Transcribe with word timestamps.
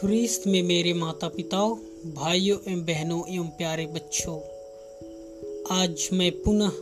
ख्रीस्त 0.00 0.46
में 0.46 0.62
मेरे 0.62 0.92
माता 0.94 1.28
पिताओं 1.28 1.76
भाइयों 2.14 2.72
एवं 2.72 2.82
बहनों 2.82 3.28
एवं 3.28 3.46
प्यारे 3.46 3.86
बच्चों, 3.86 4.40
आज 5.70 6.08
मैं 6.12 6.32
पुनः 6.32 6.72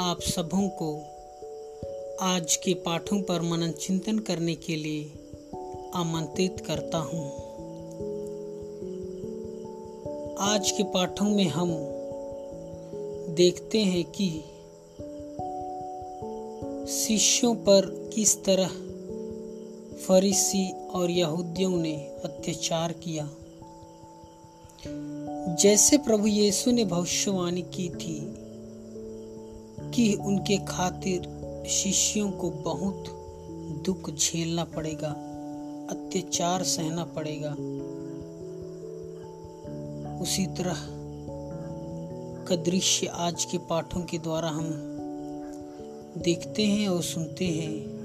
आप 0.00 0.20
सबों 0.20 0.68
को 0.68 1.02
आज 2.20 2.56
के 2.56 2.74
पाठों 2.74 3.22
पर 3.22 3.42
मनन 3.42 3.72
चिंतन 3.72 4.18
करने 4.18 4.54
के 4.54 4.76
लिए 4.76 5.12
आमंत्रित 5.94 6.60
करता 6.60 6.98
हूँ। 6.98 7.30
आज 10.38 10.70
के 10.70 10.82
पाठों 10.82 11.30
में 11.30 11.48
हम 11.48 11.70
देखते 13.34 13.78
हैं 13.78 14.04
कि 14.04 14.30
शिष्यों 16.92 17.54
पर 17.54 18.10
किस 18.14 18.44
तरह 18.44 18.68
फरीसी 19.96 20.72
और 20.94 21.10
यहूदियों 21.10 21.70
ने 21.70 21.96
अत्याचार 22.24 22.92
किया। 22.92 23.28
जैसे 25.54 25.98
प्रभु 25.98 26.26
यीशु 26.26 26.70
ने 26.70 26.84
भविष्यवाणी 26.84 27.62
की 27.62 27.88
थी 27.88 28.34
कि 29.94 30.14
उनके 30.14 30.56
खातिर 30.56 31.38
शिष्यों 31.68 32.30
को 32.30 32.50
बहुत 32.50 33.04
दुख 33.86 34.10
झेलना 34.10 34.64
पड़ेगा, 34.64 35.08
अत्याचार 35.90 36.62
सहना 36.62 37.04
पड़ेगा। 37.04 37.56
उसी 40.22 40.46
तरह 40.46 40.76
का 42.46 42.56
दृश्य 42.56 43.06
आज 43.06 43.44
के 43.44 43.58
पाठों 43.58 44.00
के 44.00 44.18
द्वारा 44.18 44.48
हम 44.48 44.70
देखते 46.18 46.62
हैं 46.62 46.88
और 46.88 47.02
सुनते 47.02 47.44
हैं 47.44 47.98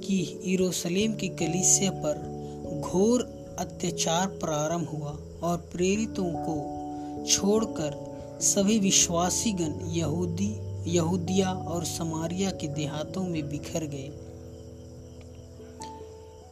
कि 0.00 0.40
यरूशलेम 0.44 1.12
की 1.12 1.28
कलीसिया 1.28 1.90
पर 1.90 2.37
घोर 2.80 3.22
अत्याचार 3.58 4.26
प्रारंभ 4.26 4.88
हुआ 4.88 5.10
और 5.42 5.56
प्रेरितों 5.56 6.30
को 6.34 7.26
छोड़कर 7.26 8.08
सभी 8.40 8.78
विश्वासीगण 8.78 9.90
यहूदी, 9.90 10.56
यहूदिया 10.90 11.52
और 11.52 11.84
समारिया 11.84 12.50
के 12.50 12.68
देहातों 12.68 13.22
में 13.22 13.48
बिखर 13.48 13.84
गए। 13.84 14.10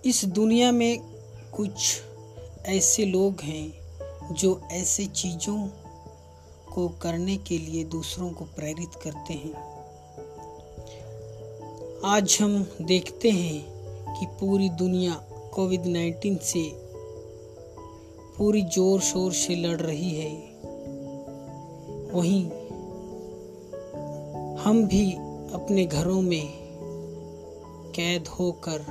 इस 0.04 0.24
दुनिया 0.24 0.72
में 0.72 0.98
कुछ 1.54 2.00
ऐसे 2.66 3.04
लोग 3.04 3.40
हैं 3.40 3.72
जो 4.34 4.60
ऐसे 4.70 5.06
चीज़ों 5.06 5.68
को 6.74 6.88
करने 6.88 7.36
के 7.36 7.58
लिए 7.58 7.84
दूसरों 7.84 8.30
को 8.30 8.44
प्रेरित 8.44 8.90
करते 9.02 9.34
हैं। 9.34 9.54
आज 12.04 12.38
हम 12.40 12.66
देखते 12.82 13.30
हैं 13.30 13.76
कि 14.14 14.26
पूरी 14.26 14.68
दुनिया 14.68 15.25
कोविड 15.56 15.82
19 15.84 16.38
से 16.38 16.72
पूरी 18.38 18.62
ज़ोर 18.62 19.00
शोर 19.00 19.32
से 19.32 19.54
लड़ 19.54 19.80
रही 19.80 20.10
है। 20.10 20.30
वहीं 22.12 22.44
हम 24.56 24.86
भी 24.86 25.12
अपने 25.52 25.86
घरों 25.86 26.22
में 26.22 26.48
कैद 27.94 28.28
होकर 28.28 28.84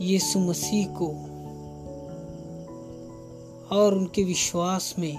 यीशु 0.00 0.38
मसीह 0.38 0.86
को 0.88 1.08
और 3.76 3.94
उनके 3.94 4.24
विश्वास 4.24 4.94
में 4.98 5.16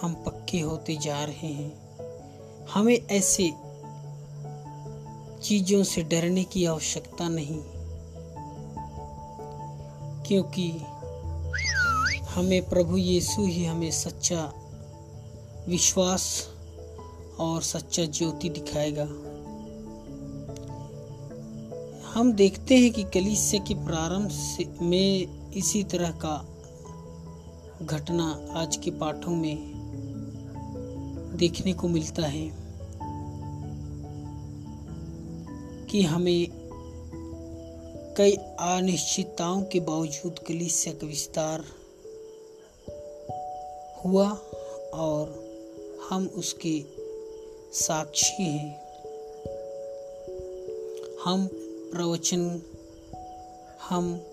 हम 0.00 0.14
पक्के 0.14 0.60
होते 0.60 0.96
जा 0.96 1.24
रहे 1.24 1.52
हैं। 1.52 1.82
हमें 2.70 2.98
ऐसे 3.10 3.50
चीज़ों 5.42 5.82
से 5.82 6.02
डरने 6.02 6.44
की 6.44 6.64
आवश्यकता 6.64 7.28
नहीं। 7.28 7.60
क्योंकि 10.22 10.70
हमें 12.24 12.68
प्रभु 12.68 12.96
यीशु 12.96 13.44
ही 13.46 13.64
हमें 13.64 13.90
सच्चा 13.90 14.52
विश्वास 15.68 16.48
और 17.40 17.62
सच्चा 17.62 18.04
ज्योति 18.04 18.48
दिखाएगा। 18.48 19.04
हम 22.12 22.32
देखते 22.32 22.78
हैं 22.78 22.92
कि 22.92 23.02
कलिसिया 23.02 23.64
के 23.64 23.74
प्रारंभ 23.74 24.30
में 24.82 25.28
इसी 25.52 25.84
तरह 25.84 26.10
का 26.10 26.46
घटना 27.82 28.46
आज 28.52 28.76
के 28.76 28.90
पाठों 28.90 29.36
में 29.36 29.72
देखने 31.36 31.72
को 31.72 31.88
मिलता 31.88 32.22
है। 32.22 32.61
कि 35.92 36.02
हमें 36.02 36.48
कई 38.18 38.32
अनिश्चितताओं 38.60 39.62
के 39.62 39.80
बावजूद 39.80 40.38
कलिसिया 40.38 40.94
का 40.94 41.06
विस्तार 41.06 41.64
हुआ 44.04 44.30
और 44.94 45.42
हम 46.10 46.26
उसके 46.26 46.84
साक्षी 47.72 48.42
हैं। 48.42 48.82
हम 51.24 51.46
प्रवचन, 51.92 52.62
हम 53.88 54.26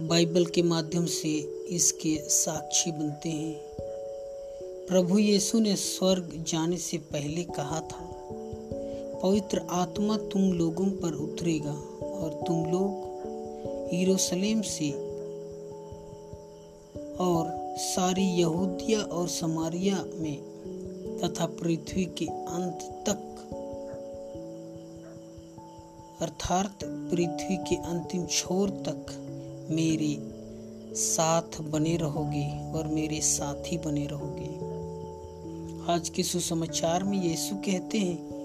बाइबल 0.00 0.46
के 0.46 0.62
माध्यम 0.62 1.06
से 1.06 1.38
इसके 1.68 2.28
साक्षी 2.28 2.92
बनते 2.92 3.28
हैं। 3.28 3.60
प्रभु 4.88 5.18
यीशु 5.18 5.58
ने 5.58 5.76
स्वर्ग 5.76 6.44
जाने 6.48 6.76
से 6.76 6.98
पहले 6.98 7.44
कहा 7.44 7.80
था 7.80 8.09
पवित्र 9.22 9.62
आत्मा 9.70 10.16
तुम 10.16 10.52
लोगों 10.52 10.86
पर 10.86 11.12
उतरेगा 11.12 11.74
और 12.06 12.44
तुम 12.46 12.64
लोग 12.64 13.10
यरूशलेम 13.94 14.62
से 14.62 14.90
और 17.20 17.74
सारी 17.78 18.22
यहूदिया 18.22 19.00
और 19.00 19.28
समारिया 19.28 20.04
में 20.14 20.36
तथा 21.22 21.46
पृथ्वी 21.46 22.04
के 22.04 22.26
अंत 22.26 22.78
तक, 23.08 23.36
अर्थात 26.20 26.78
पृथ्वी 26.84 27.56
के 27.56 27.76
अंतिम 27.76 28.26
छोर 28.26 28.70
तक 28.70 29.06
मेरे 29.70 30.16
साथ 30.94 31.60
बने 31.60 31.96
रहोगे 31.96 32.72
और 32.72 32.86
मेरे 32.86 33.20
साथी 33.20 33.78
बने 33.78 34.06
रहोगे। 34.06 34.70
आज 35.92 36.08
के 36.08 36.22
सुसमाचार 36.22 37.04
में 37.04 37.22
यीशु 37.22 37.54
कहते 37.56 37.98
हैं 37.98 38.39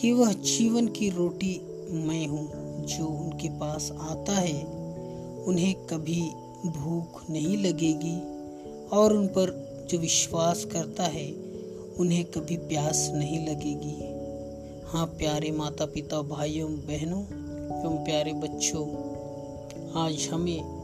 कि 0.00 0.12
वह 0.12 0.32
जीवन 0.32 0.86
की 0.88 1.10
रोटी 1.10 1.60
मैं 1.90 2.26
हूँ, 2.26 2.46
जो 2.86 3.06
उनके 3.06 3.48
पास 3.48 3.92
आता 4.00 4.32
है। 4.32 4.64
उन्हें 5.44 5.74
कभी 5.74 6.20
भूख 6.66 7.30
नहीं 7.30 7.56
लगेगी 7.58 8.20
और 8.88 9.12
उन 9.12 9.26
पर 9.26 9.70
जो 9.90 9.98
विश्वास 9.98 10.64
करता 10.64 11.04
है, 11.04 11.32
उन्हें 11.98 12.24
कभी 12.24 12.56
प्यास 12.56 13.10
नहीं 13.14 13.48
लगेगी। 13.48 13.96
हाँ 14.88 15.06
प्यारे 15.06 15.50
माता 15.50 15.86
पिता 15.86 16.22
भाइयों, 16.22 16.70
बहनों 16.72 17.22
एवं 17.80 18.04
प्यारे 18.04 18.32
बच्चों, 18.32 18.86
आज 19.96 20.28
हमें 20.32 20.80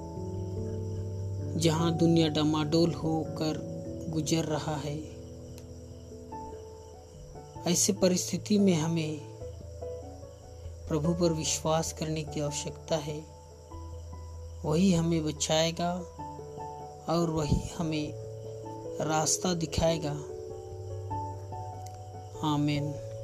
जहाँ 1.56 1.97
दुनिया 1.97 2.28
डमाडोल 2.28 2.93
होकर 2.93 3.62
गुजर 4.09 4.44
रहा 4.44 4.76
है 4.76 5.16
ऐसी 7.66 7.93
परिस्थिति 7.93 8.59
में 8.59 8.75
हमें 8.75 9.21
प्रभु 10.88 11.15
पर 11.15 11.32
विश्वास 11.32 11.93
करने 11.93 12.22
की 12.22 12.41
आवश्यकता 12.41 12.97
है। 12.97 13.25
वही 14.65 14.94
हमें 14.94 15.25
बचाएगा 15.25 15.94
और 17.09 17.31
वही 17.31 17.69
हमें 17.78 18.12
रास्ता 19.00 19.55
दिखाएगा। 19.55 20.12
आमीन। 22.55 23.16